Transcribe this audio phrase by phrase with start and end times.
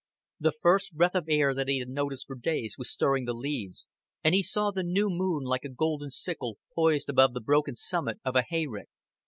[0.39, 3.87] The first breath of air that he had noticed for days was stirring the leaves,
[4.23, 8.17] and he saw the new moon like a golden sickle poised above the broken summit
[8.25, 8.89] of a hayrick.